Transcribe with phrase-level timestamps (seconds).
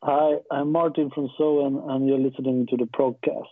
[0.00, 3.42] Hi, I'm Martin from Soen, and you're listening to the Progcast.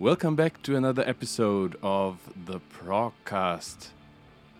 [0.00, 3.90] Welcome back to another episode of the Progcast.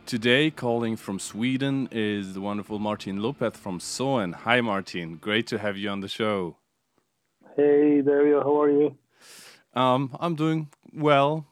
[0.06, 4.34] Today, calling from Sweden is the wonderful Martin Lopez from Soen.
[4.34, 5.16] Hi, Martin.
[5.16, 6.58] Great to have you on the show.
[7.56, 8.42] Hey, Dario.
[8.42, 8.98] How are you?
[9.72, 11.46] Um, I'm doing well.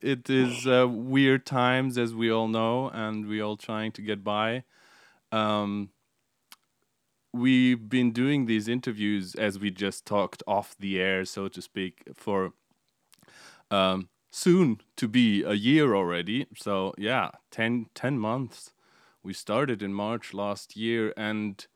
[0.00, 4.22] It is uh, weird times, as we all know, and we all trying to get
[4.22, 4.62] by.
[5.32, 5.90] Um,
[7.32, 12.04] we've been doing these interviews as we just talked off the air, so to speak,
[12.14, 12.52] for
[13.72, 14.08] um,
[14.38, 16.46] soon to be a year already.
[16.56, 18.72] So yeah, 10, 10 months.
[19.22, 21.66] We started in March last year, and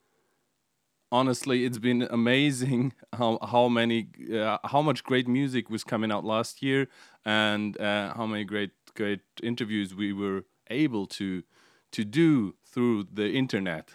[1.11, 6.25] honestly, it's been amazing how how many uh, how much great music was coming out
[6.25, 6.89] last year,
[7.25, 11.43] and uh, how many great great interviews we were able to
[11.91, 13.91] to do through the internet.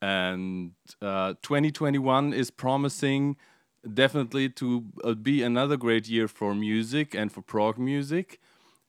[0.00, 3.36] And uh, 2021 is promising
[3.92, 8.40] definitely to uh, be another great year for music and for prog music.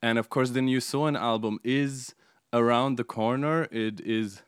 [0.01, 2.13] And of course, the new Soen album is
[2.53, 3.67] around the corner.
[3.71, 4.43] It is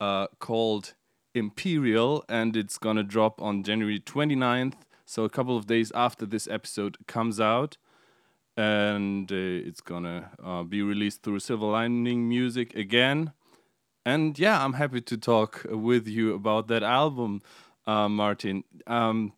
[0.00, 0.94] uh, called
[1.34, 4.74] Imperial and it's gonna drop on January 29th.
[5.06, 7.76] So, a couple of days after this episode comes out.
[8.56, 13.32] And uh, it's gonna uh, be released through Silver Lining Music again.
[14.06, 17.42] And yeah, I'm happy to talk with you about that album,
[17.86, 18.62] uh, Martin.
[18.86, 19.32] Um,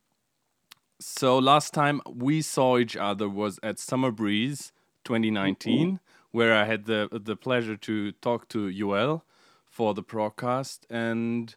[0.98, 4.72] so last time we saw each other was at Summer Breeze
[5.05, 5.97] 2019, mm-hmm.
[6.30, 9.24] where I had the the pleasure to talk to Joel
[9.69, 10.86] for the broadcast.
[10.89, 11.55] And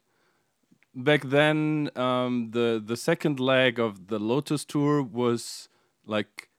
[0.94, 5.70] back then, um, the the second leg of the Lotus tour was
[6.06, 6.50] like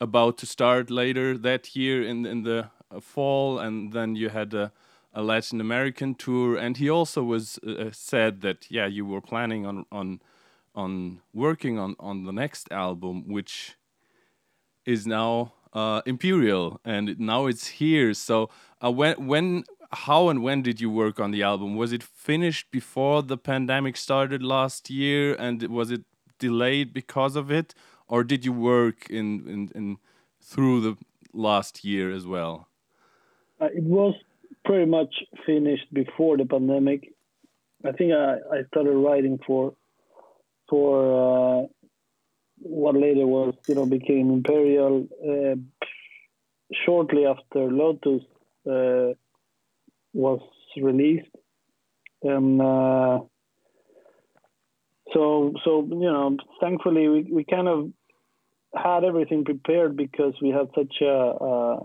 [0.00, 4.52] about to start later that year in in the uh, fall, and then you had
[4.52, 4.72] a,
[5.12, 6.56] a Latin American tour.
[6.56, 10.20] And he also was uh, said that yeah, you were planning on on
[10.74, 13.76] on working on on the next album, which
[14.84, 18.14] is now uh, Imperial, and now it's here.
[18.14, 18.50] So
[18.84, 21.76] uh, when when how and when did you work on the album?
[21.76, 26.02] Was it finished before the pandemic started last year, and was it
[26.38, 27.74] delayed because of it,
[28.08, 29.96] or did you work in in, in
[30.42, 30.96] through the
[31.32, 32.68] last year as well?
[33.60, 34.14] Uh, it was
[34.64, 35.14] pretty much
[35.46, 37.12] finished before the pandemic.
[37.84, 39.74] I think I, I started writing for
[40.74, 41.66] for uh,
[42.58, 45.06] what later was, you know, became Imperial.
[45.22, 45.54] Uh,
[46.84, 48.24] shortly after Lotus
[48.68, 49.14] uh,
[50.12, 50.40] was
[50.76, 51.34] released,
[52.24, 53.20] and uh,
[55.12, 57.92] so so you know, thankfully we, we kind of
[58.74, 61.16] had everything prepared because we had such a,
[61.50, 61.78] a,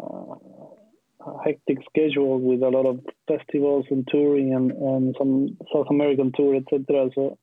[1.28, 6.32] a hectic schedule with a lot of festivals and touring and, and some South American
[6.36, 7.10] tour, etc.
[7.14, 7.38] So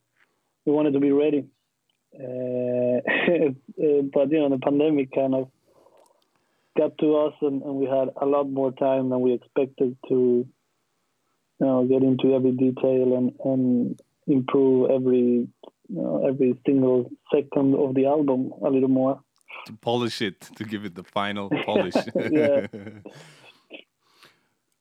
[0.67, 1.47] we wanted to be ready.
[2.15, 3.01] Uh,
[4.13, 5.51] but you know, the pandemic kind of
[6.77, 10.47] got to us, and, and, we had a lot more time than we expected to,
[11.61, 15.49] you know, get into every detail and, and improve every
[15.89, 19.21] you know, every single second of the album a little more.
[19.67, 21.95] To polish it, to give it the final polish.
[22.31, 22.67] yeah.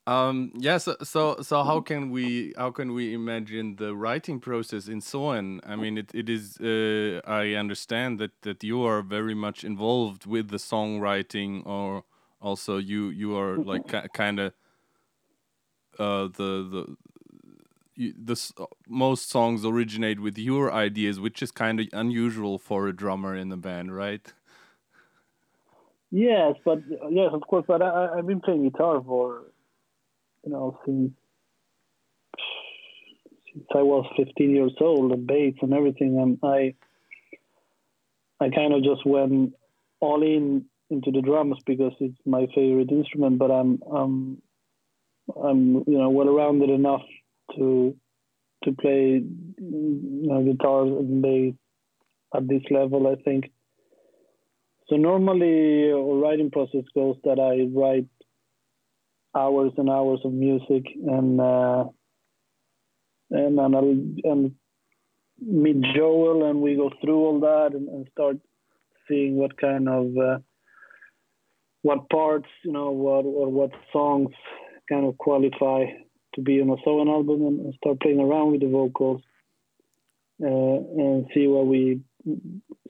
[0.08, 4.88] Um, yeah, so, so so how can we how can we imagine the writing process
[4.88, 5.62] in Soen?
[5.66, 10.28] I mean, it, it is uh, I understand that that you are very much involved
[10.28, 12.04] with the songwriting, or
[12.40, 13.70] also you you are mm-hmm.
[13.70, 14.54] like kind of
[15.98, 16.96] uh, the the
[17.96, 18.38] you, the
[18.88, 23.50] most songs originate with your ideas, which is kind of unusual for a drummer in
[23.50, 24.34] the band, right?
[26.12, 26.80] Yes, but
[27.10, 27.66] yes, of course.
[27.68, 29.46] But I, I've been playing guitar for
[30.45, 31.11] you know, since
[33.51, 36.75] since I was 15 years old, the bass and everything, and I
[38.39, 39.53] I kind of just went
[40.00, 43.39] all in into the drums because it's my favorite instrument.
[43.39, 44.42] But I'm I'm
[45.42, 47.03] I'm you know well rounded enough
[47.56, 47.95] to
[48.63, 49.24] to play
[49.57, 51.53] you know, guitar and bass
[52.36, 53.07] at this level.
[53.07, 53.51] I think.
[54.89, 58.06] So normally, a writing process goes that I write
[59.36, 61.86] hours and hours of music and uh,
[63.32, 64.52] and and, and
[65.40, 68.38] meet Joel and we go through all that and, and start
[69.08, 70.38] seeing what kind of uh,
[71.82, 74.32] what parts you know what or what songs
[74.90, 75.86] kind of qualify
[76.36, 79.22] to be on a solo album and, and start playing around with the vocals
[80.44, 82.02] uh, and see what we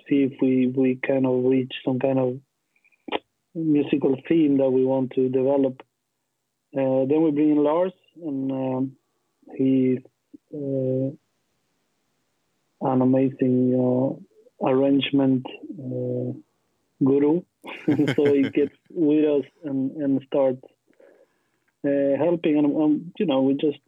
[0.08, 2.40] see if we we kind of reach some kind of
[3.54, 5.82] musical theme that we want to develop.
[6.75, 8.92] Uh, then we bring in Lars, and um,
[9.56, 10.00] he's
[10.54, 11.10] uh,
[12.81, 14.19] an amazing
[14.62, 15.45] arrangement
[15.80, 16.33] uh,
[17.01, 17.44] guru.
[18.16, 20.62] so he gets with us and, and starts
[21.83, 23.80] helping, and um, you know we just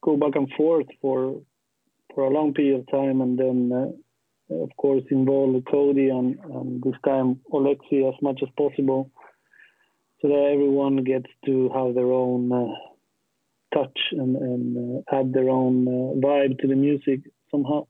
[0.00, 1.40] go back and forth for
[2.14, 3.94] for a long period of time, and then
[4.50, 9.10] of course involve Cody and, and this time Alexi as much as possible,
[10.20, 12.66] so that everyone gets to have their own uh,
[13.74, 17.20] touch and, and uh, add their own uh, vibe to the music
[17.50, 17.86] somehow.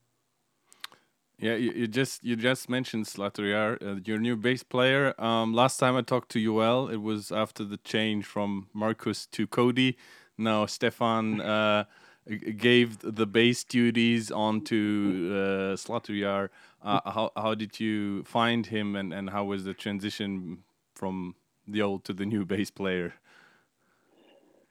[1.37, 5.19] Yeah, you, you, just you just mentioned Zlatoyar, uh, your new bass player.
[5.19, 9.47] Um, last time I talked to Joel, it was after the change from Marcus to
[9.47, 9.97] Cody.
[10.37, 11.85] Now Stefan uh,
[12.57, 16.49] gave the bass duties onto uh, Zlatoyar.
[16.83, 20.59] Uh, how how did you find him, and, and how was the transition
[20.93, 21.33] from
[21.67, 23.13] the old to the new bass player?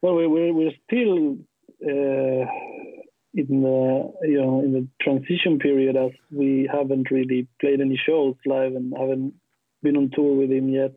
[0.03, 1.37] Well, we, we, we're still
[1.85, 2.47] uh,
[3.35, 8.35] in the you know in the transition period as we haven't really played any shows
[8.47, 9.35] live and haven't
[9.83, 10.93] been on tour with him yet.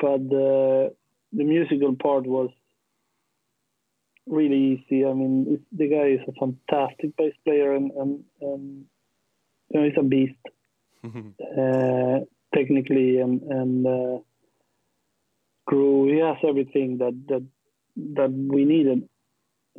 [0.00, 0.94] But the
[1.32, 2.50] the musical part was
[4.26, 5.04] really easy.
[5.04, 8.84] I mean, the guy is a fantastic bass player and and, and
[9.70, 10.34] you know he's a beast
[11.04, 12.20] uh,
[12.54, 14.18] technically and and uh,
[15.68, 16.06] crew.
[16.12, 17.44] He has everything that that
[18.16, 19.08] that we needed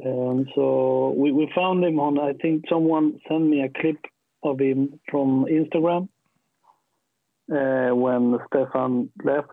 [0.06, 3.98] um, so we, we found him on, I think someone sent me a clip
[4.44, 6.08] of him from Instagram
[7.52, 9.52] uh, when Stefan left.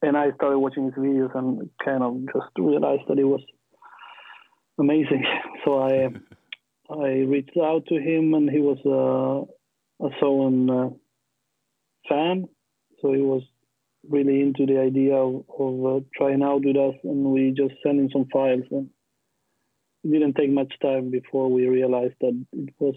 [0.00, 3.42] And I started watching his videos and kind of just realized that he was
[4.78, 5.24] amazing.
[5.64, 6.08] So I
[6.90, 10.88] I reached out to him and he was a, a Soen uh,
[12.08, 12.48] fan.
[13.02, 13.42] So he was
[14.08, 17.98] really into the idea of, of uh, trying out with us, and we just sent
[17.98, 18.64] him some files.
[18.70, 18.90] And
[20.04, 22.94] it didn't take much time before we realized that it was,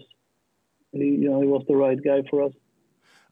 [0.92, 2.52] you know, it was the right guy for us.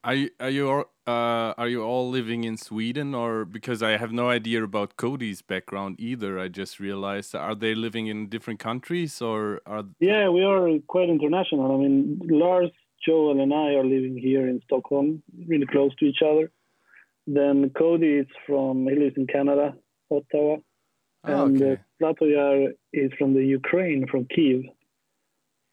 [0.03, 3.99] Are you are you all, uh, are you all living in Sweden, or because I
[3.99, 6.39] have no idea about Cody's background either?
[6.39, 9.85] I just realized are they living in different countries or are?
[10.01, 11.75] Yeah, we are quite international.
[11.75, 12.71] I mean, Lars,
[13.05, 16.51] Joel, and I are living here in Stockholm, really close to each other
[17.27, 19.75] then Cody is from, he lives in Canada,
[20.11, 20.57] Ottawa.
[21.25, 21.83] Oh, and okay.
[22.03, 24.63] uh, is from the Ukraine, from Kiev.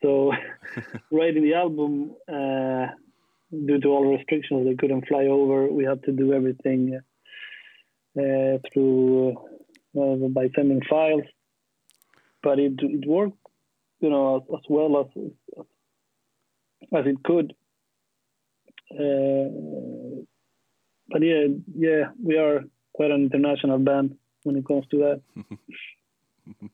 [0.01, 0.33] So,
[1.11, 2.87] writing the album, uh,
[3.51, 5.71] due to all restrictions, they couldn't fly over.
[5.71, 6.99] We had to do everything
[8.17, 9.37] uh, through
[9.97, 11.23] uh, by sending files.
[12.43, 13.37] But it it worked,
[13.99, 15.65] you know, as, as well as
[16.93, 17.53] as it could.
[18.91, 20.06] Uh,
[21.09, 22.63] but yeah, yeah, we are
[22.93, 26.69] quite an international band when it comes to that.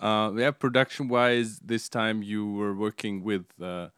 [0.00, 3.88] uh, yeah, production wise, this time you were working with uh,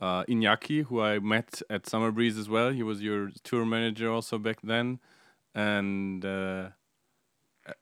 [0.00, 2.70] uh, who I met at Summer Breeze as well.
[2.70, 5.00] He was your tour manager also back then,
[5.54, 6.70] and uh,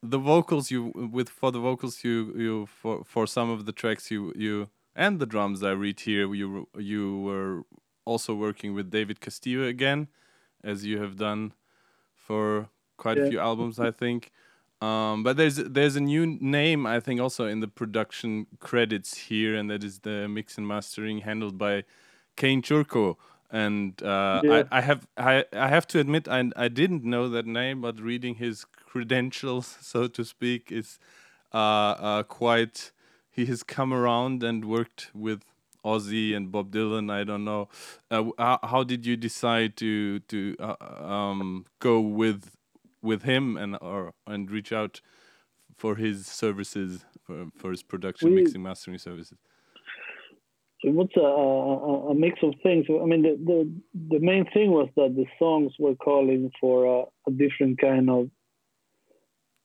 [0.02, 4.10] the vocals you with for the vocals you you for for some of the tracks
[4.10, 7.64] you you and the drums I read here you you were
[8.04, 10.08] also working with David Castillo again
[10.64, 11.52] as you have done
[12.14, 13.24] for quite yeah.
[13.24, 14.30] a few albums, I think.
[14.80, 19.54] Um, but there's there's a new name I think also in the production credits here,
[19.54, 21.84] and that is the mix and mastering handled by
[22.36, 23.16] Kane Churko.
[23.50, 24.64] And uh, yeah.
[24.70, 28.00] I, I have I, I have to admit I I didn't know that name, but
[28.00, 30.98] reading his credentials, so to speak, is
[31.52, 32.90] uh, uh, quite.
[33.30, 35.42] He has come around and worked with
[35.84, 37.10] Ozzy and Bob Dylan.
[37.10, 37.69] I don't know.
[38.10, 42.56] Uh, how, how, did you decide to to uh, um, go with
[43.03, 45.00] with him and or and reach out
[45.76, 49.38] for his services for, for his production, we, mixing, mastering services?
[50.82, 52.84] It was a, a, a, mix of things.
[52.91, 57.31] I mean, the, the the main thing was that the songs were calling for a,
[57.31, 58.31] a different kind of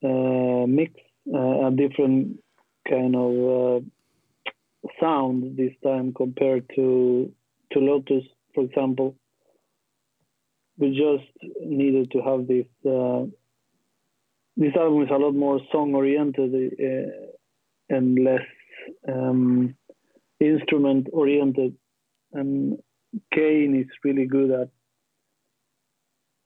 [0.04, 0.94] uh, mix,
[1.34, 2.40] uh, a different
[2.90, 3.86] kind of uh,
[5.00, 7.32] sound this time compared to
[7.72, 9.16] to Lotus, for example.
[10.78, 11.30] We just
[11.62, 12.66] needed to have this.
[12.86, 13.26] Uh,
[14.56, 18.42] this album is a lot more song oriented uh, and less
[19.08, 19.76] um,
[20.40, 21.76] instrument oriented,
[22.34, 22.78] and
[23.34, 24.70] Kane is really good at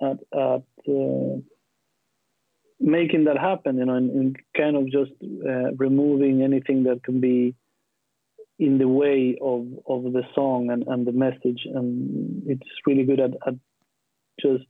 [0.01, 1.37] at at uh,
[2.79, 5.11] making that happen, you know, and, and kind of just
[5.47, 7.55] uh, removing anything that can be
[8.63, 11.61] in the way of, of the song and, and the message.
[11.65, 13.55] And it's really good at, at
[14.39, 14.65] just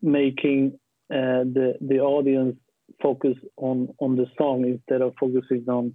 [0.00, 0.78] making
[1.10, 2.56] uh, the the audience
[3.02, 5.94] focus on on the song instead of focusing on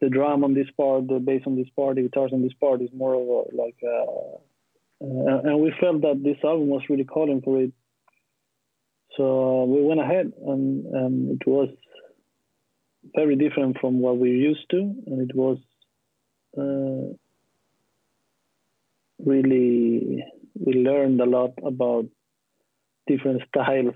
[0.00, 2.80] the drum on this part, the bass on this part, the guitars on this part
[2.80, 3.76] is more of a like.
[3.84, 4.04] A,
[5.04, 7.72] uh, and we felt that this album was really calling for it
[9.16, 11.68] so we went ahead, and, and it was
[13.14, 15.58] very different from what we're used to, and it was
[16.56, 17.14] uh,
[19.24, 22.06] really we learned a lot about
[23.06, 23.94] different styles.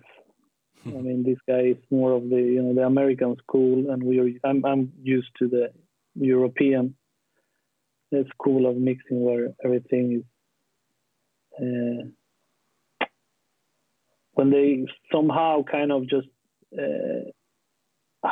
[0.84, 4.18] I mean, this guy is more of the you know the American school, and we
[4.20, 5.70] are I'm I'm used to the
[6.14, 6.94] European
[8.12, 10.24] the school of mixing where everything is.
[11.58, 13.06] Uh,
[14.34, 16.28] when they somehow kind of just
[16.78, 17.30] uh,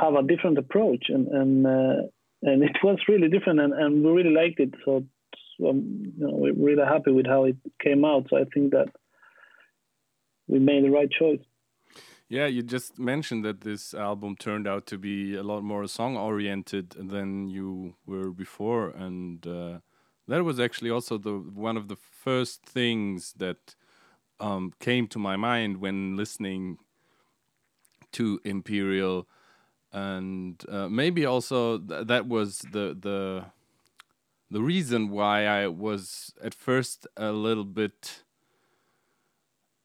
[0.00, 2.02] have a different approach and and uh,
[2.42, 5.04] and it was really different and, and we really liked it so
[5.66, 8.88] um, you know, we're really happy with how it came out so I think that
[10.46, 11.40] we made the right choice.
[12.28, 16.16] Yeah you just mentioned that this album turned out to be a lot more song
[16.16, 19.78] oriented than you were before and uh,
[20.26, 23.74] that was actually also the one of the first things that
[24.40, 26.78] um, came to my mind when listening
[28.12, 29.28] to Imperial,
[29.94, 33.44] and uh, maybe also th that was the the
[34.50, 38.24] the reason why I was at first a little bit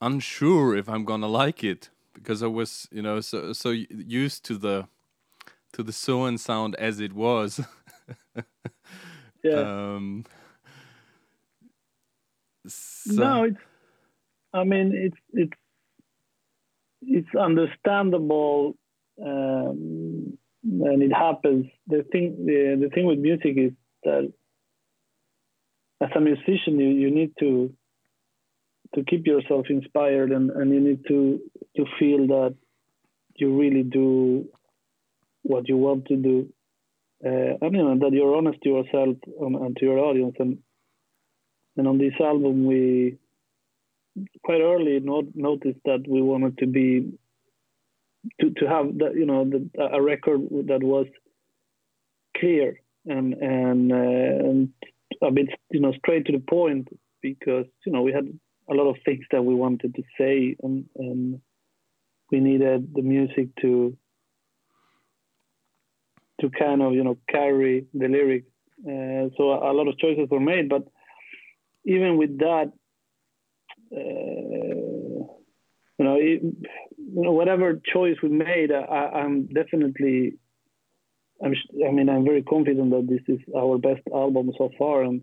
[0.01, 4.57] unsure if I'm gonna like it because I was you know so so used to
[4.57, 4.87] the
[5.73, 7.61] to the Soen sound as it was.
[9.43, 9.95] yeah.
[9.95, 10.25] Um,
[12.67, 13.57] so no, it's
[14.53, 15.57] I mean, it's it's
[17.01, 18.75] it's understandable,
[19.23, 21.67] um, and it happens.
[21.87, 23.71] The thing the, the thing with music is
[24.03, 24.31] that
[26.01, 27.73] as a musician, you, you need to
[28.95, 31.39] to keep yourself inspired, and, and you need to
[31.77, 32.55] to feel that
[33.35, 34.47] you really do
[35.43, 36.49] what you want to do.
[37.25, 40.59] Uh, I mean that you're honest to yourself and, and to your audience, and
[41.77, 43.17] and on this album we
[44.43, 47.13] quite early not, noticed that we wanted to be
[48.41, 51.07] to, to have you know the, a record that was
[52.37, 54.69] clear and and, uh, and
[55.21, 56.87] a bit you know straight to the point
[57.21, 58.27] because you know we had
[58.69, 61.41] a lot of things that we wanted to say and, and
[62.31, 63.97] we needed the music to
[66.41, 68.47] to kind of you know carry the lyrics
[68.85, 70.87] uh, so a, a lot of choices were made but
[71.85, 72.71] even with that
[73.95, 75.09] uh,
[75.99, 76.41] you know, it,
[77.13, 80.33] you know, whatever choice we made, I, am definitely,
[81.43, 81.53] I'm,
[81.87, 85.21] I mean, I'm very confident that this is our best album so far, and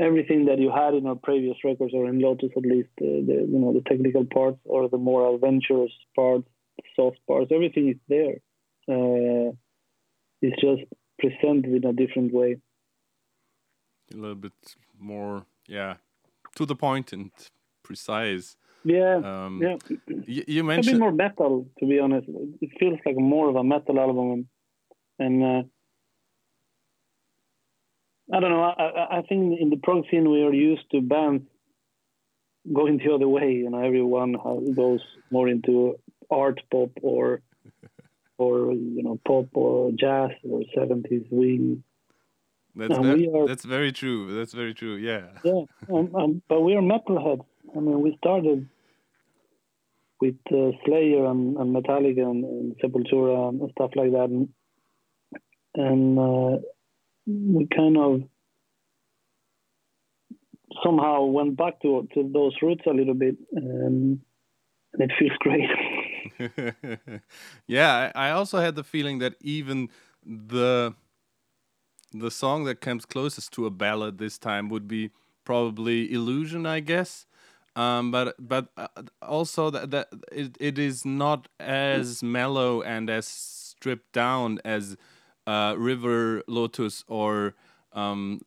[0.00, 3.46] everything that you had in our previous records, or in Lotus at least, uh, the
[3.48, 6.48] you know the technical parts or the more adventurous parts,
[6.96, 8.36] soft parts, everything is there.
[8.88, 9.52] Uh,
[10.40, 10.82] it's just
[11.18, 12.56] presented in a different way.
[14.12, 14.52] A little bit
[14.98, 15.94] more, yeah,
[16.56, 17.30] to the point and
[17.82, 18.56] precise.
[18.84, 19.76] Yeah, um, yeah.
[20.26, 22.26] You, you mentioned a bit more metal, to be honest.
[22.60, 24.48] It feels like more of a metal album,
[25.18, 25.62] and uh,
[28.34, 28.62] I don't know.
[28.62, 31.44] I, I think in the prog scene we are used to bands
[32.72, 33.52] going the other way.
[33.52, 34.36] You know, everyone
[34.74, 35.96] goes more into
[36.30, 37.40] art pop or
[38.38, 41.84] or you know pop or jazz or seventies swing
[42.74, 44.34] that's very, are, that's very true.
[44.34, 44.96] That's very true.
[44.96, 45.26] Yeah.
[45.44, 45.62] Yeah,
[45.92, 47.44] um, um, but we are metalheads.
[47.74, 48.68] I mean, we started
[50.20, 54.48] with uh, Slayer and, and Metallica and, and, Sepultura and stuff like that, and,
[55.74, 56.58] and uh,
[57.26, 58.22] we kind of
[60.82, 64.20] somehow went back to to those roots a little bit, and
[64.94, 65.68] it feels great.
[67.66, 69.88] yeah, I also had the feeling that even
[70.24, 70.94] the
[72.12, 75.10] the song that comes closest to a ballad this time would be
[75.44, 77.26] probably Illusion, I guess.
[77.74, 78.88] Um, but but uh,
[79.22, 84.96] also that, that it, it is not as mellow and as stripped down as
[85.46, 87.54] uh, River Lotus or
[87.92, 88.42] um,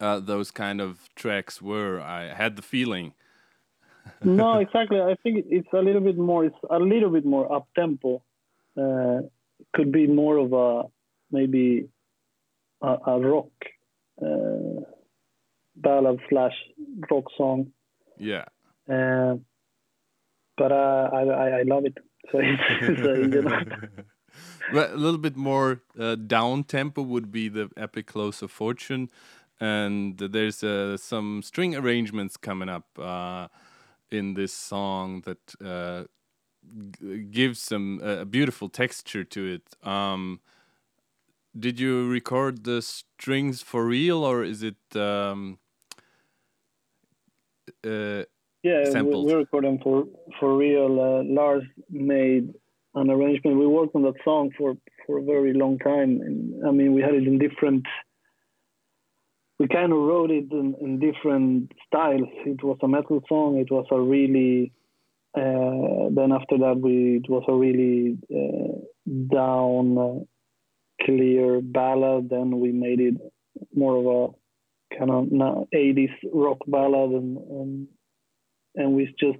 [0.00, 2.00] uh, those kind of tracks were.
[2.00, 3.14] I had the feeling.
[4.22, 5.00] no, exactly.
[5.00, 6.44] I think it's a little bit more.
[6.44, 8.22] It's a little bit more up tempo.
[8.76, 9.22] Uh,
[9.74, 10.82] could be more of a
[11.30, 11.88] maybe
[12.82, 13.52] a, a rock
[14.20, 14.82] uh,
[15.76, 16.54] ballad slash
[17.10, 17.72] rock song.
[18.18, 18.44] Yeah.
[18.88, 19.36] Uh,
[20.56, 21.98] but uh, I, I, I love it.
[22.30, 23.60] So, so you know.
[24.72, 29.10] well, a little bit more uh, down tempo would be the epic close of fortune,
[29.60, 33.48] and there's uh, some string arrangements coming up uh,
[34.10, 36.04] in this song that uh,
[37.32, 39.86] gives some a beautiful texture to it.
[39.86, 40.40] Um,
[41.58, 44.96] did you record the strings for real, or is it?
[44.96, 45.58] Um,
[47.86, 48.24] uh,
[48.62, 49.26] yeah, sampled?
[49.26, 50.04] we recorded them for
[50.38, 51.00] for real.
[51.00, 52.52] Uh, Lars made
[52.94, 53.58] an arrangement.
[53.58, 54.74] We worked on that song for
[55.06, 56.20] for a very long time.
[56.20, 57.84] And, I mean, we had it in different.
[59.58, 62.28] We kind of wrote it in, in different styles.
[62.46, 63.58] It was a metal song.
[63.58, 64.72] It was a really.
[65.34, 68.78] Uh, then after that, we it was a really uh,
[69.34, 72.28] down, uh, clear ballad.
[72.28, 73.14] Then we made it
[73.74, 74.41] more of a
[74.98, 75.26] kind of
[75.74, 77.88] 80s rock ballad, and and,
[78.74, 79.38] and we just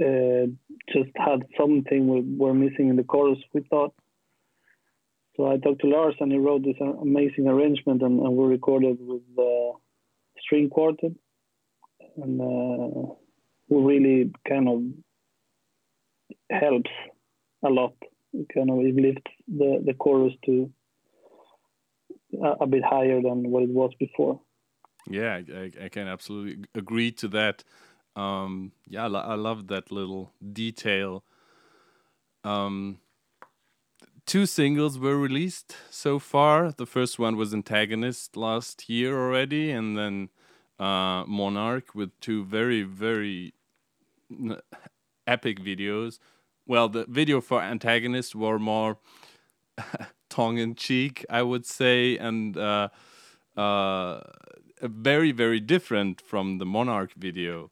[0.00, 0.46] uh,
[0.92, 3.38] just had something we were missing in the chorus.
[3.52, 3.94] We thought.
[5.36, 8.98] So I talked to Lars, and he wrote this amazing arrangement, and, and we recorded
[9.00, 9.72] with the
[10.40, 11.12] string quartet,
[12.16, 13.14] and uh,
[13.68, 14.82] who really kind of
[16.50, 16.90] helps
[17.64, 17.94] a lot.
[18.54, 20.70] Kind of it lifts the the chorus to
[22.60, 24.40] a, bit higher than what it was before.
[25.08, 27.64] Yeah, I, I can absolutely agree to that.
[28.14, 31.24] Um, yeah, I love that little detail.
[32.44, 32.98] Um,
[34.26, 36.72] two singles were released so far.
[36.72, 40.28] The first one was Antagonist last year already, and then
[40.78, 43.54] uh, Monarch with two very, very
[45.26, 46.18] epic videos.
[46.66, 48.98] Well, the video for Antagonist were more
[50.32, 52.88] tongue in cheek, I would say, and uh,
[53.56, 54.20] uh,
[54.80, 57.70] very, very different from the Monarch video.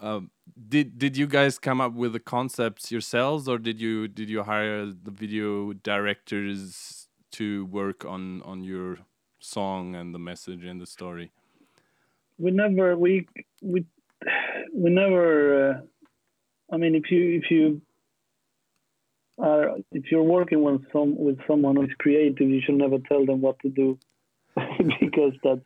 [0.00, 0.30] Um,
[0.68, 4.42] did did you guys come up with the concepts yourselves, or did you did you
[4.42, 7.06] hire the video directors
[7.38, 8.98] to work on on your
[9.38, 11.30] song and the message and the story?
[12.38, 13.28] We never we
[13.62, 13.84] we
[14.74, 15.28] we never.
[15.62, 15.80] Uh,
[16.72, 17.80] I mean, if you if you
[19.92, 23.58] if you're working with some with someone who's creative, you should never tell them what
[23.60, 23.98] to do
[25.00, 25.60] because that's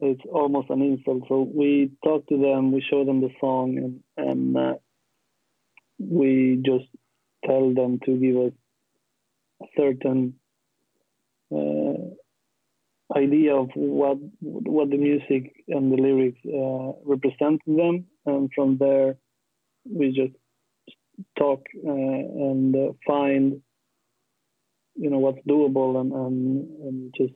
[0.00, 1.24] it's almost an insult.
[1.28, 4.74] So we talk to them, we show them the song, and, and uh,
[5.98, 6.86] we just
[7.46, 8.52] tell them to give us
[9.62, 10.34] a certain
[11.54, 12.14] uh,
[13.16, 18.76] idea of what what the music and the lyrics uh, represent to them, and from
[18.78, 19.16] there
[19.84, 20.34] we just
[21.38, 23.60] talk uh, and uh, find
[24.96, 27.34] you know what's doable and, and, and just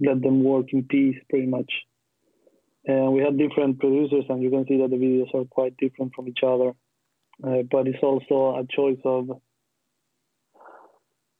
[0.00, 1.70] let them work in peace pretty much.
[2.84, 6.12] And we had different producers, and you can see that the videos are quite different
[6.14, 6.72] from each other.
[7.44, 9.28] Uh, but it's also a choice of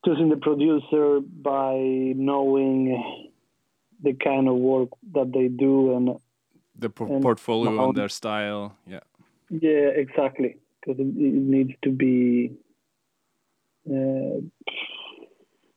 [0.04, 1.76] choosing the producer by
[2.16, 3.32] knowing
[4.02, 6.08] the kind of work that they do and
[6.78, 8.76] the and portfolio and their style.
[8.86, 9.00] Yeah.
[9.50, 10.56] Yeah, exactly.
[10.86, 12.52] It, it, needs to be.
[13.88, 14.40] Uh,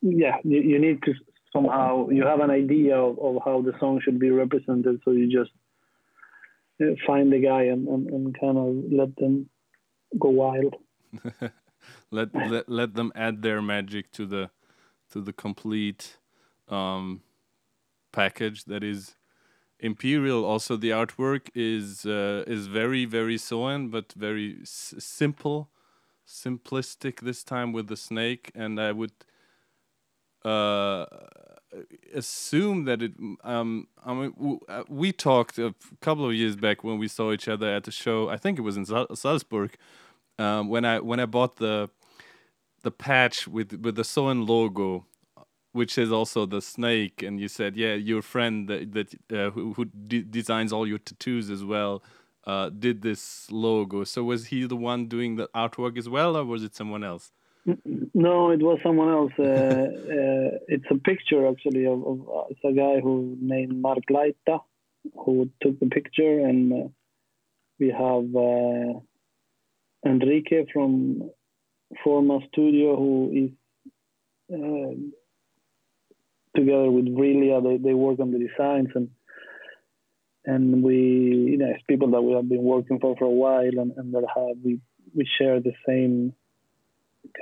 [0.01, 1.13] yeah, you, you need to
[1.53, 5.27] somehow you have an idea of, of how the song should be represented so you
[5.27, 5.51] just
[6.81, 9.49] uh, find the guy and, and, and kind of let them
[10.19, 10.75] go wild
[12.11, 14.49] let, let let them add their magic to the
[15.11, 16.17] to the complete
[16.67, 17.21] um,
[18.11, 19.15] package that is
[19.79, 25.69] imperial also the artwork is uh, is very very Soen but very simple
[26.27, 29.13] simplistic this time with the snake and i would
[30.45, 31.05] uh,
[32.13, 33.13] assume that it.
[33.43, 37.47] Um, I mean, uh, we talked a couple of years back when we saw each
[37.47, 38.29] other at the show.
[38.29, 39.75] I think it was in Salzburg.
[40.37, 41.89] Um, when I when I bought the
[42.83, 45.05] the patch with with the Soen logo,
[45.71, 49.73] which is also the snake, and you said, yeah, your friend that that uh, who,
[49.73, 52.03] who de designs all your tattoos as well.
[52.45, 54.03] Uh, did this logo.
[54.05, 57.31] So was he the one doing the artwork as well, or was it someone else?
[58.13, 59.33] No, it was someone else.
[59.37, 64.03] Uh, uh, it's a picture actually of, of uh, it's a guy who named Mark
[64.09, 64.61] Laita
[65.25, 66.87] who took the picture, and uh,
[67.79, 68.99] we have uh,
[70.05, 71.29] Enrique from
[72.03, 73.51] Forma Studio who is
[74.53, 74.93] uh,
[76.59, 77.63] together with Brilia.
[77.63, 79.09] They they work on the designs and
[80.45, 80.95] and we
[81.51, 84.13] you know it's people that we have been working for for a while and, and
[84.13, 84.79] that have we
[85.15, 86.33] we share the same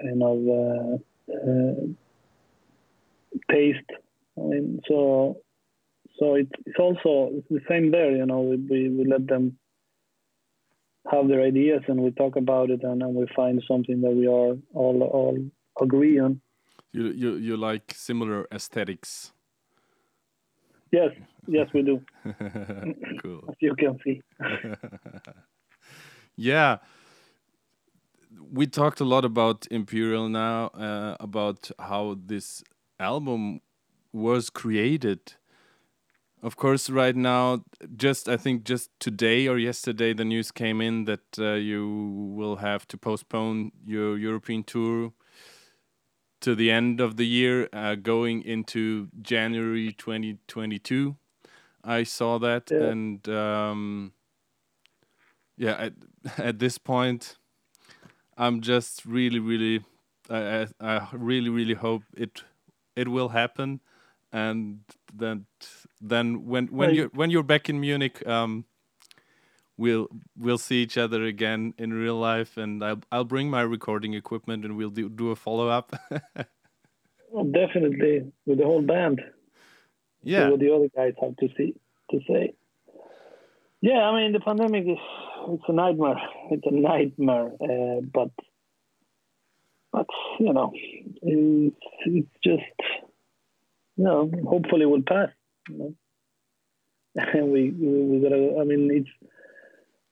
[0.02, 0.94] kind of uh,
[1.34, 1.88] uh,
[3.52, 3.90] taste.
[4.38, 5.38] I mean, so
[6.20, 8.16] so it's it's also it's the same there.
[8.16, 9.58] You know, we we, we let them
[11.12, 14.28] have their ideas and we talk about it and then we find something that we
[14.28, 15.38] are all all
[15.82, 16.42] agree on.
[16.98, 19.32] You you you like similar aesthetics.
[20.92, 21.12] Yes,
[21.48, 22.02] yes, we do.
[23.22, 23.44] cool.
[23.48, 24.22] As you can see.
[26.36, 26.78] yeah.
[28.52, 32.64] We talked a lot about Imperial now, uh, about how this
[33.00, 33.62] album
[34.12, 35.20] was created.
[36.42, 37.64] Of course, right now,
[37.96, 42.56] just I think just today or yesterday, the news came in that uh, you will
[42.56, 45.12] have to postpone your European tour
[46.42, 51.18] to the end of the year, uh, going into January 2022.
[51.84, 52.80] I saw that, Yeah.
[52.82, 54.14] and um,
[55.58, 55.94] yeah, at,
[56.38, 57.38] at this point,
[58.38, 59.84] I'm just really, really,
[60.30, 62.44] I, I, I really, really hope it
[62.96, 63.82] it will happen,
[64.32, 64.80] and
[65.16, 65.40] that
[66.02, 68.66] then when when Well, you when you're back in Munich, um,
[69.78, 74.14] we'll we'll see each other again in real life, and I'll I'll bring my recording
[74.14, 75.94] equipment, and we'll do do a follow up.
[77.30, 79.22] Well, definitely with the whole band.
[80.24, 81.76] See yeah, what the other guys have to see
[82.12, 82.54] to say.
[83.82, 84.98] Yeah, I mean the pandemic is
[85.50, 86.22] it's a nightmare.
[86.52, 88.32] It's a nightmare, uh, but
[89.92, 90.08] but
[90.40, 92.64] you know it's, it's just
[93.98, 95.30] you know hopefully it will pass.
[95.70, 95.94] You know?
[97.34, 98.58] And we, we we gotta.
[98.62, 99.10] I mean it's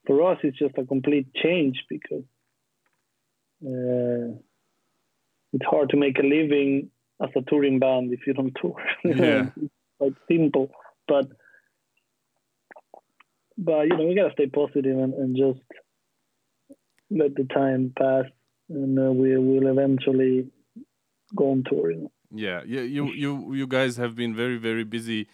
[0.05, 2.23] for us it's just a complete change because
[3.65, 4.37] uh,
[5.53, 6.89] it's hard to make a living
[7.21, 8.75] as a touring band if you don't tour.
[9.03, 9.49] Yeah.
[9.61, 10.69] it's quite simple,
[11.07, 11.27] but
[13.57, 15.65] but you know we gotta stay positive and, and just
[17.09, 18.25] let the time pass,
[18.69, 20.47] and uh, we will eventually
[21.35, 21.91] go on tour.
[21.91, 22.11] You know?
[22.31, 22.81] yeah, yeah.
[22.81, 25.27] You you you guys have been very very busy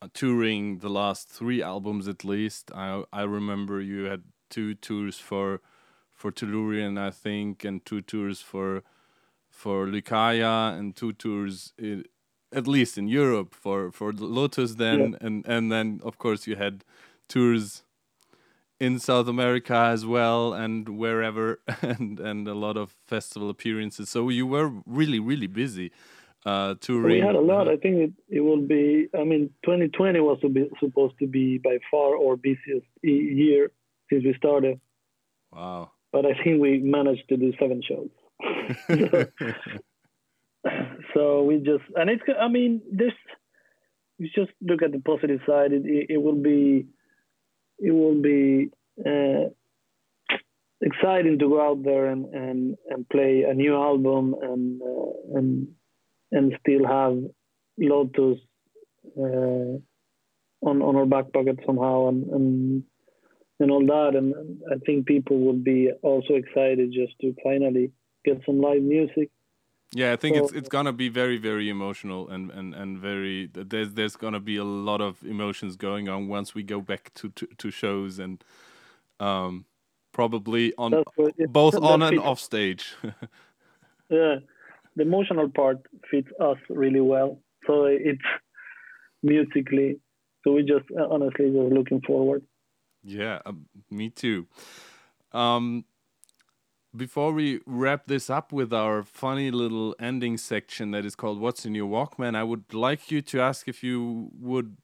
[0.00, 2.70] Uh, touring the last three albums at least.
[2.72, 5.60] I I remember you had two tours for
[6.12, 8.84] for Tellurian, I think, and two tours for
[9.50, 12.04] for Lykaia, and two tours in,
[12.52, 14.76] at least in Europe for for Lotus.
[14.76, 16.84] Then and and then of course you had
[17.26, 17.82] tours
[18.78, 24.10] in South America as well and wherever and and a lot of festival appearances.
[24.10, 25.90] So you were really really busy
[26.48, 27.20] uh touring.
[27.20, 27.68] We had a lot.
[27.68, 29.08] I think it, it will be.
[29.18, 33.70] I mean, 2020 was to be, supposed to be by far our busiest year
[34.08, 34.80] since we started,
[35.52, 35.90] Wow.
[36.12, 38.10] but I think we managed to do seven shows.
[41.14, 43.12] so we just and it's i mean this
[44.18, 46.86] you just look at the positive side it, it, it will be
[47.78, 48.70] it will be
[49.06, 49.44] uh,
[50.80, 55.68] exciting to go out there and, and, and play a new album and uh, and
[56.32, 57.16] and still have
[57.78, 58.38] Lotus
[59.16, 59.78] uh,
[60.68, 62.82] on on our back pocket somehow and and,
[63.60, 64.16] and all that.
[64.16, 67.92] And, and I think people will be also excited just to finally
[68.24, 69.30] get some live music.
[69.94, 73.48] Yeah, I think it's So- it's gonna be very very emotional and and and very
[73.52, 77.30] there's there's gonna be a lot of emotions going on once we go back to
[77.30, 78.44] to, to shows and
[79.18, 79.64] um
[80.12, 82.94] probably on what both on and off stage.
[84.10, 84.36] yeah
[84.98, 85.78] the emotional part
[86.10, 88.28] fits us really well so it's
[89.22, 89.98] musically
[90.42, 92.42] so we just uh, honestly just looking forward
[93.08, 94.46] yeah, um, me too.
[95.32, 95.84] Um
[96.96, 101.66] before we wrap this up with our funny little ending section that is called What's
[101.66, 104.78] in Your Walkman, I would like you to ask if you would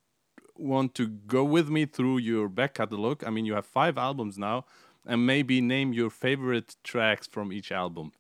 [0.54, 3.24] want to go with me through your back catalog.
[3.24, 4.66] I mean, you have five albums now,
[5.06, 8.12] and maybe name your favorite tracks from each album.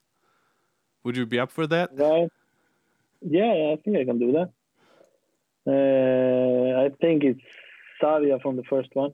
[1.04, 1.90] Would you be up for that?
[1.92, 2.30] right
[3.20, 4.50] yeah i think i can do that
[5.74, 7.40] uh, i think it's
[8.02, 9.12] savia from the first one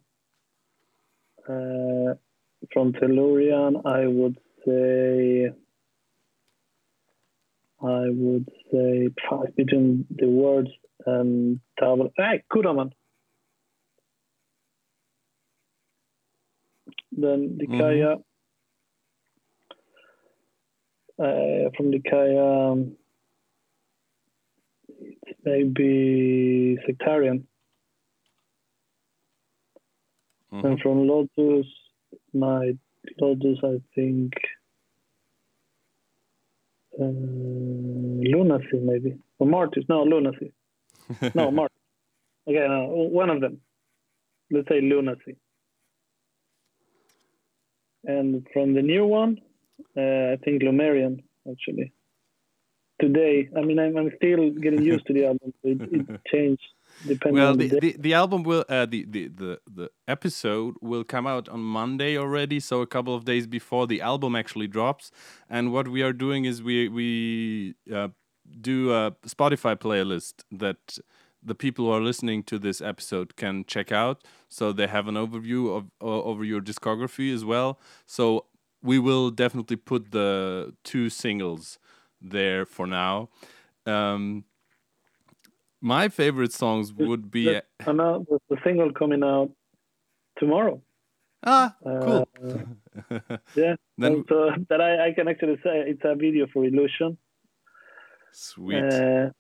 [1.49, 2.15] uh,
[2.73, 5.51] from tellurian i would say
[7.83, 9.09] i would say
[9.57, 10.71] between the words
[11.07, 12.11] and Tavol.
[12.17, 12.93] Hey, Kuraman.
[17.13, 18.23] Then Lykaia.
[21.21, 22.97] Uh, from Lykaia, um,
[24.89, 27.47] it's maybe Sectarian.
[30.51, 30.65] Mhm.
[30.65, 31.67] And from Lotus,
[32.33, 32.73] my
[33.21, 34.33] Lotus, I think
[36.99, 39.19] uh, Lunacy, maybe.
[39.39, 39.85] Or Martyrs.
[39.89, 40.53] No, Lunacy.
[41.35, 41.77] No, Martyrs.
[42.49, 43.61] Okay, no, one of them.
[44.51, 45.37] Let's say Lunacy.
[48.05, 49.39] And from the new one,
[49.97, 51.93] I think Lumerian, actually.
[53.01, 55.55] Today, I mean, I'm, I'm still getting used to the album.
[55.63, 56.63] It, it changed
[57.07, 61.05] depending well on the, the, the album will uh, the, the the the episode will
[61.05, 65.11] come out on monday already so a couple of days before the album actually drops
[65.49, 68.09] and what we are doing is we we uh,
[68.61, 70.99] do a spotify playlist that
[71.43, 75.15] the people who are listening to this episode can check out so they have an
[75.15, 78.45] overview of uh, over your discography as well so
[78.83, 81.79] we will definitely put the two singles
[82.21, 83.29] there for now
[83.87, 84.45] um,
[85.81, 89.51] my favorite songs would be the, and now there's the single coming out
[90.39, 90.81] tomorrow.
[91.45, 92.29] ah cool
[93.11, 97.17] Uh, yeah, Then- so that I, I can actually say it's a video for Illusion.
[98.33, 99.31] sweet Uh,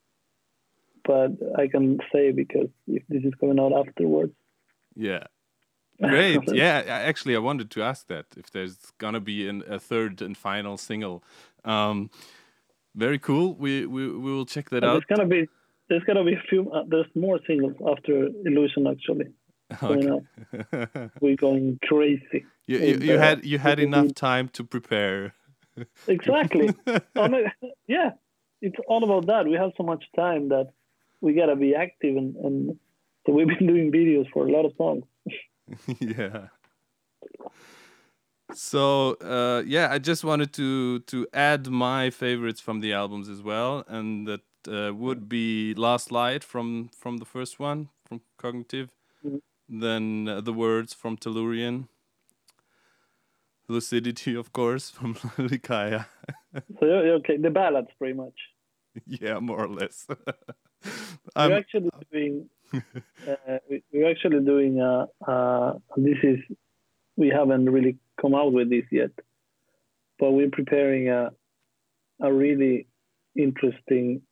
[1.04, 4.32] but I can say because if this is coming out afterwards.
[4.94, 5.24] yeah
[6.08, 10.22] great yeah actually i wanted to ask that if there's gonna be an, a third
[10.22, 11.22] and final single
[11.64, 12.10] um
[12.94, 15.48] very cool we we, we will check that And out There's gonna be
[15.88, 16.70] there's gonna be a few.
[16.70, 19.26] Uh, there's more singles after Illusion actually.
[19.82, 20.22] out.
[21.20, 22.46] We're going crazy.
[22.68, 25.34] you, you, you uh, had you had enough time to prepare
[26.06, 26.70] Exactly.
[27.86, 28.10] Yeah,
[28.60, 29.46] it's all about that.
[29.46, 30.72] We have so much time that
[31.20, 32.78] we gotta be active, and, and
[33.26, 35.04] so we've been doing videos for a lot of songs.
[36.00, 36.48] yeah.
[38.52, 43.42] So uh, yeah, I just wanted to to add my favorites from the albums as
[43.42, 48.88] well, and that uh, would be "Last Light" from from the first one from Cognitive,
[49.24, 49.40] Mhm.
[49.68, 51.88] then uh, the words from Tellurian,
[53.68, 56.06] Lucidity, of course, from Lykaia.
[56.80, 58.34] So you're, okay, the ballads pretty much.
[59.06, 60.06] yeah, more or less.
[61.36, 62.50] I'm, actually doing.
[62.72, 64.80] Uh, we, we're actually doing.
[64.80, 66.38] Uh, uh, this is.
[67.16, 69.10] We haven't really come out with this yet,
[70.18, 71.30] but we're preparing a
[72.20, 72.86] a really
[73.36, 74.22] interesting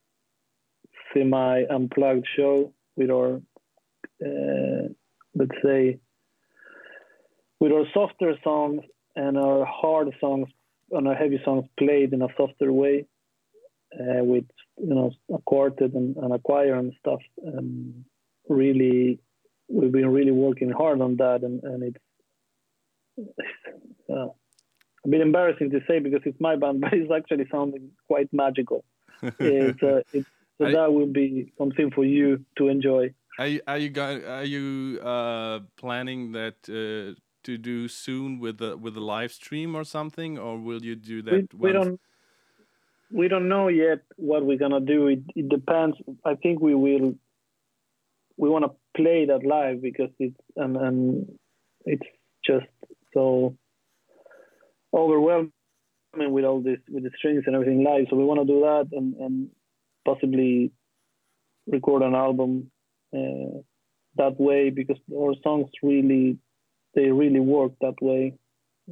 [1.12, 3.40] semi unplugged show with our
[4.24, 4.88] uh,
[5.34, 5.98] let's say
[7.60, 8.82] with our softer songs
[9.16, 10.48] and our hard songs
[10.90, 13.06] and our heavy songs played in a softer way
[13.94, 14.44] uh, with
[14.76, 17.20] you know a quartet and, and a choir and stuff.
[17.46, 18.04] Um,
[18.48, 19.20] really,
[19.68, 23.28] we've been really working hard on that, and, and it's
[24.10, 24.28] uh,
[25.04, 28.84] a bit embarrassing to say because it's my band, but it's actually sounding quite magical.
[29.40, 33.14] It's, uh, it's, so that will be something for you to enjoy.
[33.38, 38.60] Are you are you go- are you uh, planning that uh, to do soon with
[38.60, 41.54] a with a live stream or something, or will you do that?
[41.54, 42.00] we once- don't
[43.10, 45.06] we don't know yet what we're gonna do.
[45.06, 45.96] It, it depends.
[46.24, 47.14] I think we will.
[48.38, 51.38] We want to play that live because it's and and
[51.84, 52.06] it's
[52.44, 52.66] just
[53.12, 53.56] so
[54.94, 55.52] overwhelming
[56.16, 58.06] with all this with the strings and everything live.
[58.08, 59.48] So we want to do that and and
[60.04, 60.72] possibly
[61.66, 62.70] record an album
[63.14, 63.60] uh,
[64.16, 66.38] that way because our songs really
[66.94, 68.34] they really work that way.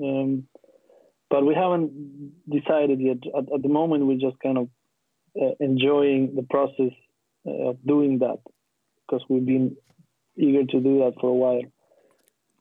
[0.03, 0.45] Um,
[1.31, 3.19] but we haven't decided yet.
[3.37, 4.69] At, at the moment, we're just kind of
[5.41, 6.93] uh, enjoying the process
[7.47, 8.39] uh, of doing that
[9.07, 9.77] because we've been
[10.37, 11.63] eager to do that for a while.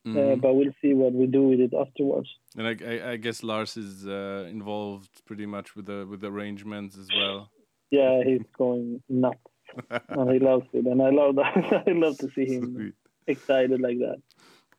[0.08, 0.42] Uh, Mhm.
[0.42, 2.30] but we'll see what we do with it afterwards.
[2.58, 6.28] and I, I, I guess Lars is uh, involved pretty much with the with the
[6.32, 7.50] arrangements as well.
[7.92, 9.40] Yeah, he's going nuts,
[10.10, 11.84] and he loves it, and I love that.
[11.88, 12.94] I love to see him Sweet.
[13.28, 14.22] excited like that.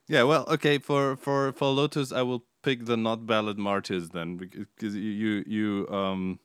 [0.07, 0.77] Yeah, well, okay.
[0.79, 5.43] For for for Lotus, I will pick the not ballad martyrs then, because you you
[5.57, 6.39] you um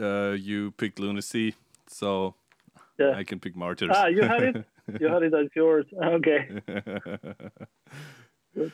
[0.00, 1.54] uh you picked lunacy,
[1.86, 2.34] so
[3.00, 3.16] Yeah.
[3.16, 3.90] I can pick martyrs.
[3.92, 4.64] Ah, you had it.
[5.00, 5.86] You had it as yours.
[6.02, 6.60] Okay.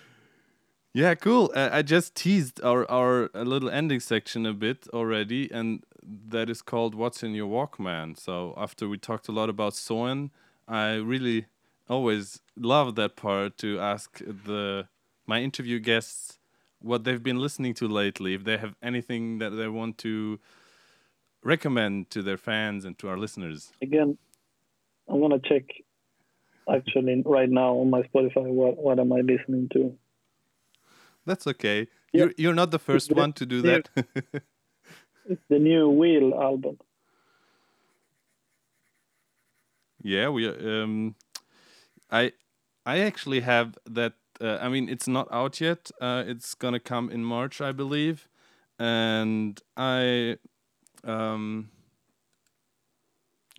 [0.95, 1.53] yeah, cool.
[1.55, 5.85] Uh, I just teased our our little ending section a bit already, and
[6.29, 10.31] that is called "What's in Your Walkman." So after we talked a lot about Soen,
[10.67, 11.47] I really
[11.89, 14.89] always love that part to ask the
[15.27, 16.39] my interview guests
[16.81, 20.39] what they've been listening to lately, if they have anything that they want to
[21.47, 23.73] recommend to their fans and to our listeners.
[23.81, 24.19] Again,
[25.09, 25.65] I'm gonna check.
[26.69, 29.97] Actually, right now on my Spotify, what what am I listening to?
[31.25, 31.87] That's okay.
[32.13, 32.25] Yeah.
[32.25, 33.79] You're you're not the first the- one to do yeah.
[33.95, 34.43] that.
[35.29, 36.79] It's the new Wheel album.
[40.03, 41.17] Yeah, we um
[42.11, 42.33] I
[42.85, 45.91] I actually have that uh, I mean it's not out yet.
[46.01, 48.29] Uh it's going to come in March, I believe.
[48.79, 50.37] And I
[51.07, 51.71] um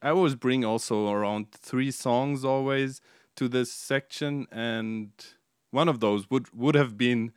[0.01, 3.01] I always bring also around 3 songs always
[3.35, 5.11] to this section and
[5.71, 7.31] one of those would would have been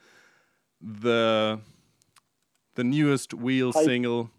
[0.80, 1.60] the
[2.74, 4.30] the newest Wheel I- single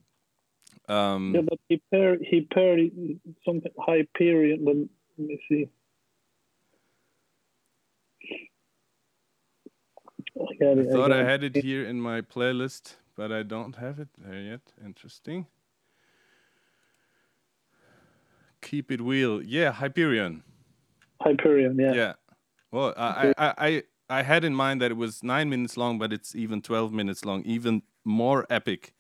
[0.90, 2.78] Um, Yeah, but Hyper, Hyper,
[3.46, 4.66] something Hyperion.
[4.66, 4.78] Let
[5.18, 5.70] let me see.
[10.40, 14.00] I I thought got I had it here in my playlist, but I don't have
[14.00, 14.62] it there yet.
[14.84, 15.48] Interesting.
[18.62, 19.42] Keep it wheel.
[19.42, 20.44] Yeah, Hyperion.
[21.22, 21.78] Hyperion.
[21.80, 21.94] Yeah.
[21.94, 22.14] Yeah.
[22.72, 26.14] Well, I, I, I, I had in mind that it was nine minutes long, but
[26.14, 28.94] it's even 12 minutes long, even more epic.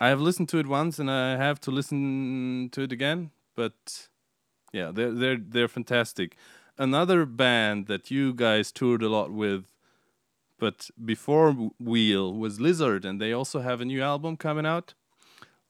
[0.00, 4.08] I have listened to it once and I have to listen to it again, but
[4.72, 6.36] yeah, they're, they're, they're fantastic.
[6.76, 9.72] Another band that you guys toured a lot with,
[10.58, 14.94] but before Wheel was Lizzard, and they also have a new album coming out.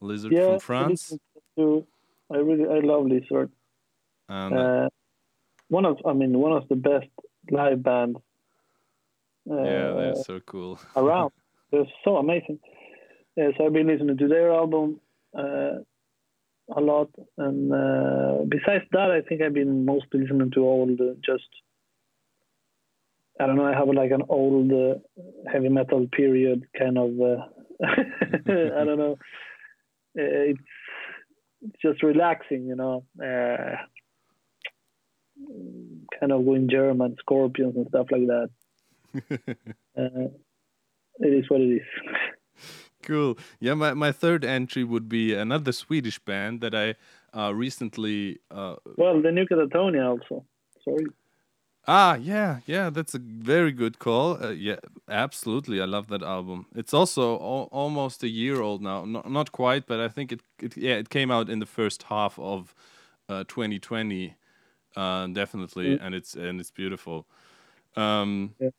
[0.01, 1.17] Lizzard Yeah, from France.
[2.31, 3.51] I really, I love Lizzard.
[4.29, 4.89] And, Uh,
[5.69, 7.09] one of, I mean, one of the best
[7.51, 8.19] live bands.
[9.51, 10.79] Uh, yeah, they're so cool.
[10.97, 11.33] around.
[11.71, 12.59] They're so amazing.
[13.37, 15.01] Yeah, so I've been listening to their album
[15.37, 15.79] uh,
[16.77, 21.49] a lot, and uh, besides that, I think I've been mostly listening to old, just
[23.41, 23.67] I don't know.
[23.67, 24.95] I have like an old uh,
[25.51, 27.21] heavy metal period kind of.
[27.21, 27.47] Uh,
[27.85, 29.19] I don't know.
[30.21, 30.59] It's
[31.83, 33.05] just relaxing, you know.
[33.23, 33.77] Uh,
[36.19, 38.51] kind of going German, Scorpions and stuff like that.
[39.99, 40.29] Uh,
[41.19, 41.87] it is what it is.
[43.03, 43.37] Cool.
[43.59, 46.95] Yeah, my, my third entry would be another Swedish band that I
[47.37, 48.39] uh, recently.
[48.49, 50.45] Uh, Well, the New Katatonia also.
[50.85, 51.07] Sorry.
[51.89, 54.43] Ah, yeah, yeah, that's a very good call.
[54.45, 54.77] Uh, yeah,
[55.09, 55.81] absolutely.
[55.81, 56.67] I love that album.
[56.77, 59.05] It's also al- almost a year old now.
[59.07, 60.77] Not, not quite, but I think it, it.
[60.77, 62.75] Yeah, it came out in the first half of
[63.29, 64.37] uh, 2020,
[64.97, 66.01] uh, definitely, Mm.
[66.03, 67.27] and it's and it's beautiful.
[67.97, 68.71] Um, Yeah.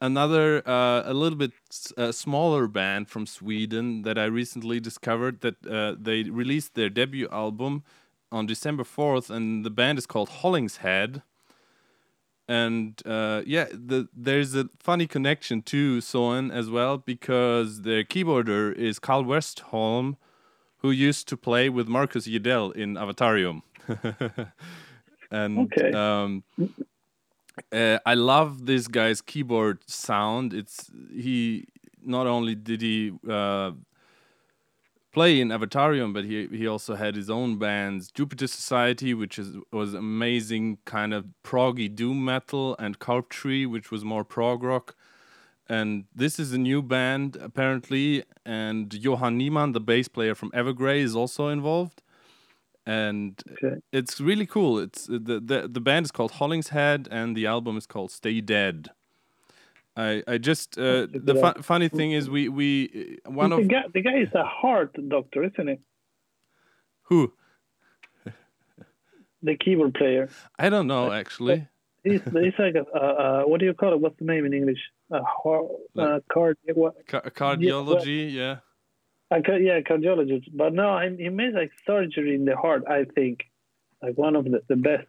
[0.00, 5.40] another uh, a little bit s- uh, smaller band from Sweden that I recently discovered
[5.42, 7.82] that uh, they released their debut album
[8.32, 11.22] on December 4th and the band is called Hollingshead
[12.48, 18.72] and uh, yeah the, there's a funny connection to Soen as well because their keyboarder
[18.74, 20.16] is Carl Westholm
[20.78, 23.62] who used to play with Marcus Jidell in Avatarium
[25.30, 25.92] and Okay.
[25.92, 26.44] um,
[27.72, 30.52] uh, I love this guy's keyboard sound.
[30.52, 31.66] It's he
[32.04, 33.72] not only did he uh,
[35.16, 39.56] play in Avatarium, but he he also had his own bands, Jupiter Society, which is
[39.72, 44.96] was amazing kind of proggy doom metal, and Carp Tree, which was more prog rock.
[45.68, 51.00] And this is a new band apparently, and Johan Niemann, the bass player from Evergrey,
[51.00, 52.02] is also involved.
[52.86, 53.80] And Okay.
[53.92, 54.78] it's really cool.
[54.80, 58.90] It's the the the band is called Hollingshead, and the album is called Stay Dead.
[59.96, 63.68] I I just uh, the fu- funny thing is we we uh, one the, of
[63.68, 65.78] guy, the guy is a heart doctor, isn't he?
[67.02, 67.32] who
[69.42, 70.28] The keyboard player.
[70.58, 71.68] I don't know actually.
[72.04, 74.00] He's, he's like a, uh, uh, what do you call it?
[74.00, 74.78] What's the name in English?
[75.10, 75.66] A heart,
[75.98, 76.94] uh, card, what?
[77.08, 78.58] Ca- cardiology, yeah.
[79.32, 80.44] A, ca- yeah, cardiologist.
[80.54, 82.84] But no, he, he made like surgery in the heart.
[82.88, 83.40] I think,
[84.02, 85.08] like one of the, the best.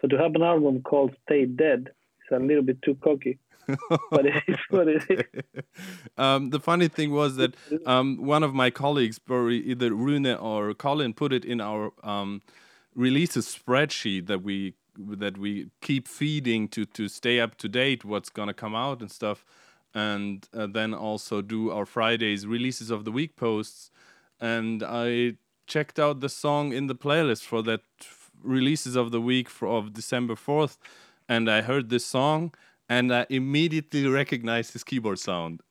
[0.00, 3.40] So to have an album called "Stay Dead" is a little bit too cocky,
[4.10, 5.42] but it is what it is.
[6.18, 10.74] um, the funny thing was that um, one of my colleagues, probably either Rune or
[10.74, 12.42] Colin, put it in our um,
[12.94, 18.30] releases spreadsheet that we that we keep feeding to to stay up to date what's
[18.30, 19.44] gonna come out and stuff,
[19.94, 23.90] and uh, then also do our Fridays releases of the week posts.
[24.40, 27.80] And I checked out the song in the playlist for that
[28.42, 30.78] releases of the week for, of December fourth,
[31.28, 32.54] and I heard this song
[32.88, 35.60] and I immediately recognized his keyboard sound.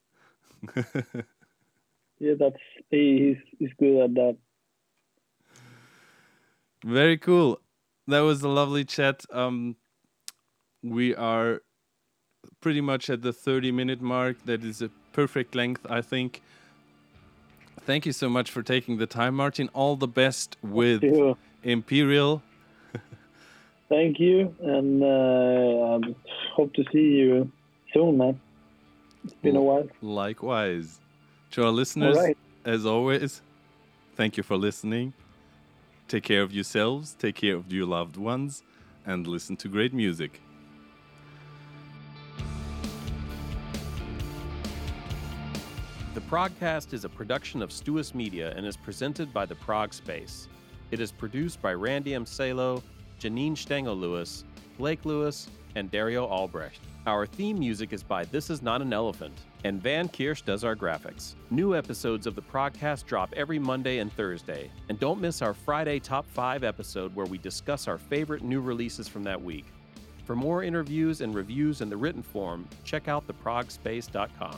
[2.20, 2.56] Yeah, that's
[2.92, 4.38] he, he's he's good at that.
[6.84, 7.60] Very cool.
[8.08, 9.26] That was a lovely chat.
[9.32, 9.76] Um,
[10.84, 11.62] we are
[12.62, 14.38] pretty much at the 30 minute mark.
[14.46, 16.42] That is a perfect length, I think.
[17.82, 19.70] Thank you so much for taking the time, Martin.
[19.74, 21.04] All the best with
[21.64, 22.42] Imperial.
[23.88, 26.00] Thank you, and uh,
[26.54, 27.52] hope to see you
[27.94, 28.40] soon, man.
[29.24, 29.88] It's been a while.
[30.02, 31.00] Likewise.
[31.52, 32.38] To our listeners, right.
[32.66, 33.42] as always,
[34.16, 35.14] thank you for listening.
[36.08, 38.64] Take care of yourselves, take care of your loved ones,
[39.06, 40.42] and listen to great music.
[46.14, 50.48] The Progcast is a production of Stuus Media and is presented by the Prog Space.
[50.92, 52.26] It is produced by Randy M.
[52.26, 52.82] Salo,
[53.20, 54.44] Janine Stengel Lewis,
[54.78, 56.80] Blake Lewis, and Dario Albrecht.
[57.08, 60.76] Our theme music is by This Is Not an Elephant, And Van Kirsch does our
[60.76, 61.36] graphics.
[61.52, 64.72] New episodes of the Progcast drop every Monday and Thursday.
[64.90, 69.08] And don't miss our Friday Top 5 episode where we discuss our favorite new releases
[69.08, 69.66] from that week.
[70.26, 74.58] For more interviews and reviews in the written form, check out theprogspace.com.